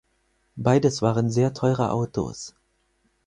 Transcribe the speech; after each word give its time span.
Beides 0.57 1.03
waren 1.03 1.29
sehr 1.29 1.53
teure 1.53 1.91
Autos. 1.91 2.55